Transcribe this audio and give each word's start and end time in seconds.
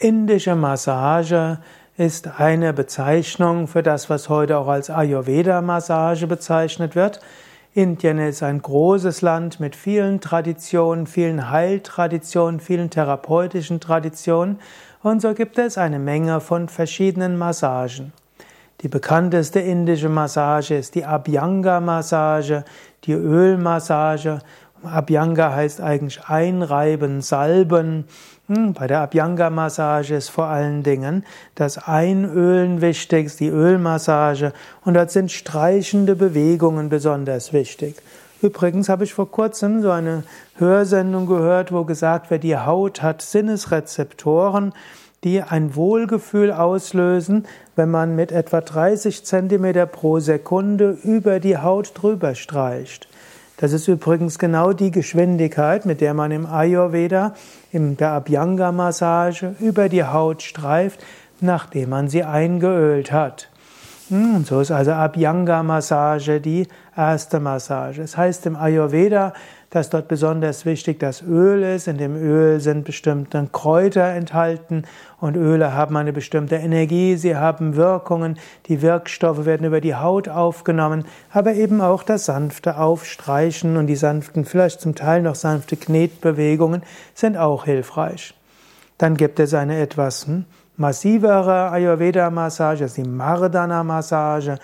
Indische 0.00 0.54
Massage 0.54 1.58
ist 1.96 2.38
eine 2.38 2.72
Bezeichnung 2.72 3.66
für 3.66 3.82
das, 3.82 4.08
was 4.08 4.28
heute 4.28 4.56
auch 4.56 4.68
als 4.68 4.90
Ayurveda-Massage 4.90 6.28
bezeichnet 6.28 6.94
wird. 6.94 7.18
Indien 7.74 8.20
ist 8.20 8.44
ein 8.44 8.62
großes 8.62 9.22
Land 9.22 9.58
mit 9.58 9.74
vielen 9.74 10.20
Traditionen, 10.20 11.08
vielen 11.08 11.50
Heiltraditionen, 11.50 12.60
vielen 12.60 12.90
therapeutischen 12.90 13.80
Traditionen 13.80 14.60
und 15.02 15.20
so 15.20 15.34
gibt 15.34 15.58
es 15.58 15.76
eine 15.76 15.98
Menge 15.98 16.40
von 16.40 16.68
verschiedenen 16.68 17.36
Massagen. 17.36 18.12
Die 18.82 18.88
bekannteste 18.88 19.58
indische 19.58 20.08
Massage 20.08 20.76
ist 20.76 20.94
die 20.94 21.04
Abhyanga-Massage, 21.04 22.64
die 23.02 23.14
Ölmassage 23.14 24.38
Abhyanga 24.84 25.54
heißt 25.54 25.80
eigentlich 25.80 26.24
einreiben, 26.24 27.20
salben. 27.20 28.04
Hm, 28.48 28.72
bei 28.72 28.86
der 28.86 29.00
Abhyanga-Massage 29.00 30.14
ist 30.14 30.28
vor 30.28 30.46
allen 30.46 30.82
Dingen 30.82 31.24
das 31.54 31.78
Einölen 31.78 32.80
wichtig, 32.80 33.36
die 33.36 33.48
Ölmassage 33.48 34.52
und 34.84 34.94
dort 34.94 35.10
sind 35.10 35.30
streichende 35.32 36.16
Bewegungen 36.16 36.88
besonders 36.88 37.52
wichtig. 37.52 37.96
Übrigens 38.40 38.88
habe 38.88 39.04
ich 39.04 39.14
vor 39.14 39.30
kurzem 39.30 39.82
so 39.82 39.90
eine 39.90 40.22
Hörsendung 40.56 41.26
gehört, 41.26 41.72
wo 41.72 41.84
gesagt 41.84 42.30
wird, 42.30 42.44
die 42.44 42.56
Haut 42.56 43.02
hat 43.02 43.20
Sinnesrezeptoren, 43.20 44.72
die 45.24 45.42
ein 45.42 45.74
Wohlgefühl 45.74 46.52
auslösen, 46.52 47.46
wenn 47.74 47.90
man 47.90 48.14
mit 48.14 48.30
etwa 48.30 48.60
30 48.60 49.24
Zentimeter 49.24 49.86
pro 49.86 50.20
Sekunde 50.20 50.96
über 51.02 51.40
die 51.40 51.58
Haut 51.58 51.92
drüber 51.94 52.36
streicht. 52.36 53.08
Das 53.58 53.72
ist 53.72 53.88
übrigens 53.88 54.38
genau 54.38 54.72
die 54.72 54.92
Geschwindigkeit, 54.92 55.84
mit 55.84 56.00
der 56.00 56.14
man 56.14 56.30
im 56.30 56.46
Ayurveda, 56.46 57.34
in 57.72 57.96
der 57.96 58.12
Abhyanga-Massage 58.12 59.56
über 59.58 59.88
die 59.88 60.04
Haut 60.04 60.42
streift, 60.42 61.04
nachdem 61.40 61.90
man 61.90 62.08
sie 62.08 62.22
eingeölt 62.22 63.10
hat. 63.10 63.50
Hm, 64.10 64.36
und 64.36 64.46
so 64.46 64.60
ist 64.60 64.70
also 64.70 64.92
Abhyanga-Massage 64.92 66.40
die 66.40 66.68
erste 66.96 67.40
Massage. 67.40 68.00
Es 68.00 68.16
heißt 68.16 68.46
im 68.46 68.54
Ayurveda, 68.54 69.32
dass 69.70 69.90
dort 69.90 70.08
besonders 70.08 70.64
wichtig 70.64 70.98
das 70.98 71.22
Öl 71.22 71.62
ist. 71.62 71.88
In 71.88 71.98
dem 71.98 72.16
Öl 72.16 72.60
sind 72.60 72.84
bestimmte 72.84 73.48
Kräuter 73.52 74.04
enthalten. 74.04 74.84
Und 75.20 75.36
Öle 75.36 75.74
haben 75.74 75.96
eine 75.96 76.12
bestimmte 76.12 76.56
Energie, 76.56 77.16
sie 77.16 77.36
haben 77.36 77.76
Wirkungen, 77.76 78.38
die 78.66 78.82
Wirkstoffe 78.82 79.44
werden 79.44 79.66
über 79.66 79.80
die 79.80 79.96
Haut 79.96 80.28
aufgenommen, 80.28 81.04
aber 81.32 81.54
eben 81.54 81.80
auch 81.80 82.04
das 82.04 82.26
sanfte 82.26 82.78
Aufstreichen 82.78 83.76
und 83.76 83.88
die 83.88 83.96
sanften, 83.96 84.44
vielleicht 84.44 84.80
zum 84.80 84.94
Teil 84.94 85.22
noch 85.22 85.34
sanfte 85.34 85.76
Knetbewegungen 85.76 86.82
sind 87.14 87.36
auch 87.36 87.64
hilfreich. 87.64 88.34
Dann 88.96 89.16
gibt 89.16 89.40
es 89.40 89.54
eine 89.54 89.80
etwas 89.80 90.26
massivere 90.76 91.70
Ayurveda-Massage, 91.72 92.84
das 92.84 92.92
ist 92.92 93.04
die 93.04 93.08
Mardana-Massage 93.08 94.58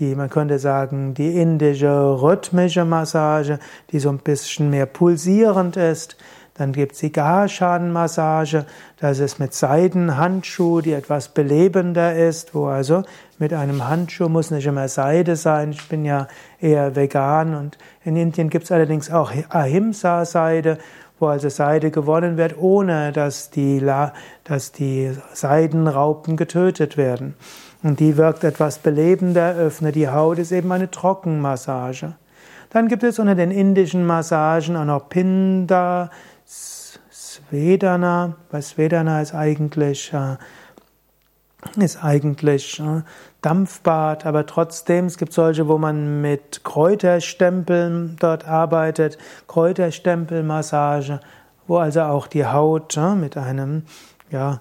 die, 0.00 0.14
man 0.14 0.30
könnte 0.30 0.58
sagen, 0.58 1.14
die 1.14 1.36
indische 1.40 2.22
rhythmische 2.22 2.84
Massage, 2.84 3.58
die 3.92 4.00
so 4.00 4.08
ein 4.08 4.18
bisschen 4.18 4.70
mehr 4.70 4.86
pulsierend 4.86 5.76
ist. 5.76 6.16
Dann 6.54 6.72
gibt's 6.72 6.98
die 6.98 7.12
Garshan-Massage, 7.12 8.66
das 8.98 9.18
ist 9.18 9.38
mit 9.38 9.54
Seidenhandschuh, 9.54 10.82
die 10.82 10.92
etwas 10.92 11.28
belebender 11.28 12.14
ist, 12.14 12.54
wo 12.54 12.66
also 12.66 13.02
mit 13.38 13.54
einem 13.54 13.88
Handschuh 13.88 14.28
muss 14.28 14.50
nicht 14.50 14.66
immer 14.66 14.88
Seide 14.88 15.36
sein. 15.36 15.70
Ich 15.70 15.88
bin 15.88 16.04
ja 16.04 16.28
eher 16.60 16.96
vegan 16.96 17.54
und 17.54 17.78
in 18.04 18.16
Indien 18.16 18.50
gibt's 18.50 18.70
allerdings 18.72 19.10
auch 19.10 19.32
Ahimsa-Seide, 19.48 20.76
wo 21.18 21.28
also 21.28 21.48
Seide 21.48 21.90
gewonnen 21.90 22.36
wird, 22.36 22.58
ohne 22.58 23.12
dass 23.12 23.48
die, 23.48 23.82
dass 24.44 24.72
die 24.72 25.12
Seidenraupen 25.32 26.36
getötet 26.36 26.96
werden. 26.96 27.36
Und 27.82 28.00
die 28.00 28.16
wirkt 28.16 28.44
etwas 28.44 28.78
belebender, 28.78 29.54
öffnet 29.54 29.94
die 29.94 30.08
Haut, 30.08 30.38
ist 30.38 30.52
eben 30.52 30.70
eine 30.70 30.90
Trockenmassage. 30.90 32.14
Dann 32.70 32.88
gibt 32.88 33.02
es 33.02 33.18
unter 33.18 33.34
den 33.34 33.50
indischen 33.50 34.06
Massagen 34.06 34.76
auch 34.76 34.84
noch 34.84 35.08
Pinda, 35.08 36.10
Svedana. 36.44 38.36
Bei 38.50 38.60
Svedana 38.60 39.22
ist 39.22 39.34
eigentlich, 39.34 40.12
äh, 40.12 40.36
ist 41.82 42.04
eigentlich 42.04 42.78
äh, 42.80 43.02
Dampfbad, 43.40 44.26
aber 44.26 44.46
trotzdem, 44.46 45.06
es 45.06 45.16
gibt 45.16 45.32
solche, 45.32 45.66
wo 45.66 45.78
man 45.78 46.20
mit 46.20 46.62
Kräuterstempeln 46.62 48.16
dort 48.20 48.46
arbeitet, 48.46 49.18
Kräuterstempelmassage, 49.48 51.20
wo 51.66 51.78
also 51.78 52.02
auch 52.02 52.26
die 52.26 52.46
Haut 52.46 52.96
äh, 52.96 53.14
mit 53.14 53.36
einem, 53.36 53.84
ja, 54.30 54.60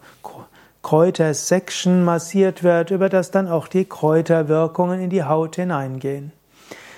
Kräutersection 0.90 2.04
massiert 2.04 2.64
wird, 2.64 2.90
über 2.90 3.10
das 3.10 3.30
dann 3.30 3.48
auch 3.48 3.68
die 3.68 3.86
Kräuterwirkungen 3.86 5.00
in 5.00 5.12
die 5.12 5.24
Haut 5.24 5.56
hineingehen. 5.56 6.32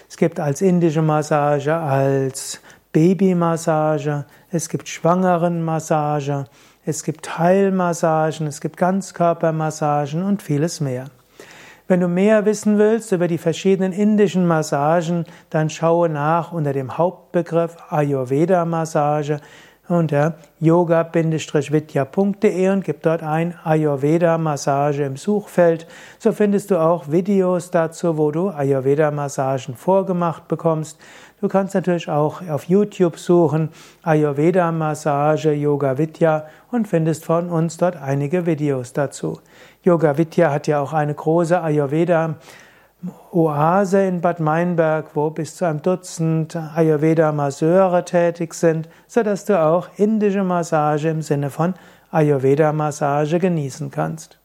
Es 0.08 0.16
gibt 0.16 0.40
als 0.40 0.62
indische 0.62 1.02
Massage, 1.02 1.76
als 1.76 2.62
Babymassage, 2.94 4.24
es 4.50 4.70
gibt 4.70 4.88
Schwangerenmassage, 4.88 6.46
es 6.86 7.04
gibt 7.04 7.38
Heilmassagen, 7.38 8.48
es 8.48 8.62
gibt 8.62 8.78
Ganzkörpermassagen 8.78 10.24
und 10.24 10.42
vieles 10.42 10.80
mehr. 10.80 11.08
Wenn 11.90 12.00
du 12.00 12.08
mehr 12.08 12.46
wissen 12.46 12.78
willst 12.78 13.12
über 13.12 13.28
die 13.28 13.38
verschiedenen 13.38 13.92
indischen 13.92 14.48
Massagen, 14.48 15.26
dann 15.50 15.70
schaue 15.70 16.08
nach 16.08 16.54
unter 16.54 16.72
dem 16.72 16.98
Hauptbegriff 16.98 17.76
Ayurveda-Massage 17.90 19.42
unter 19.92 20.36
yoga-vidya.de 20.60 22.70
und 22.70 22.84
gib 22.84 23.02
dort 23.02 23.24
ein 23.24 23.56
Ayurveda-Massage 23.64 25.04
im 25.04 25.18
Suchfeld. 25.18 25.88
So 26.20 26.32
findest 26.32 26.72
du 26.72 26.80
auch 26.80 27.12
Videos 27.12 27.72
dazu, 27.72 28.18
wo 28.18 28.32
du 28.32 28.50
Ayurveda-Massagen 28.50 29.76
vorgemacht 29.76 30.48
bekommst. 30.48 31.00
Du 31.42 31.48
kannst 31.48 31.74
natürlich 31.74 32.10
auch 32.10 32.48
auf 32.48 32.66
YouTube 32.66 33.18
suchen 33.18 33.70
Ayurveda-Massage 34.04 35.54
Yoga 35.54 35.98
Vidya 35.98 36.46
und 36.72 36.88
findest 36.88 37.26
von 37.26 37.50
uns 37.50 37.78
dort 37.78 37.96
einige 37.96 38.46
Videos 38.46 38.94
dazu. 38.94 39.40
Yoga 39.84 40.18
Vidya 40.18 40.52
hat 40.52 40.68
ja 40.68 40.80
auch 40.80 40.94
eine 40.94 41.16
große 41.16 41.62
Ayurveda 41.62 42.36
Oase 43.32 44.08
in 44.08 44.22
Bad 44.22 44.40
Meinberg, 44.40 45.16
wo 45.16 45.30
bis 45.32 45.56
zu 45.56 45.66
einem 45.66 45.82
Dutzend 45.82 46.56
Ayurveda-Masseure 46.56 48.06
tätig 48.06 48.54
sind, 48.54 48.90
so 49.08 49.24
dass 49.24 49.46
du 49.46 49.60
auch 49.60 49.90
indische 49.98 50.44
Massage 50.44 51.10
im 51.10 51.22
Sinne 51.22 51.50
von 51.50 51.74
Ayurveda-Massage 52.12 53.40
genießen 53.40 53.90
kannst. 53.90 54.41